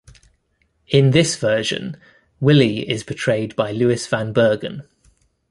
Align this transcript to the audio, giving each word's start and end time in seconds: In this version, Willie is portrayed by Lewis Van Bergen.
In 0.87 1.11
this 1.11 1.35
version, 1.35 1.95
Willie 2.39 2.89
is 2.89 3.03
portrayed 3.03 3.55
by 3.55 3.71
Lewis 3.71 4.07
Van 4.07 4.33
Bergen. 4.33 4.81